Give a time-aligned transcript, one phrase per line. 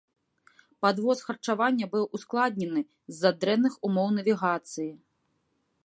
[0.85, 4.91] Падвоз харчавання быў ускладнены з-за дрэнных умоў навігацыі.